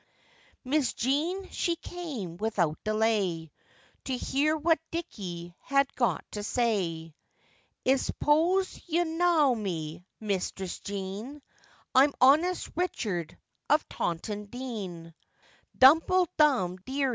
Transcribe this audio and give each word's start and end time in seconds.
Miss 0.65 0.93
Jean 0.95 1.47
she 1.49 1.75
came 1.75 2.37
without 2.37 2.83
delay, 2.83 3.51
To 4.05 4.17
hear 4.17 4.57
what 4.57 4.79
Dicky 4.89 5.53
had 5.59 5.95
got 5.95 6.25
to 6.31 6.41
say; 6.41 7.13
'I 7.85 7.95
s'pose 7.97 8.81
you 8.87 9.05
knaw 9.05 9.53
me, 9.53 10.03
mistress 10.19 10.79
Jean, 10.79 11.39
I'm 11.93 12.15
honest 12.19 12.71
Richard 12.75 13.37
of 13.69 13.87
Taunton 13.89 14.45
Dean. 14.45 15.13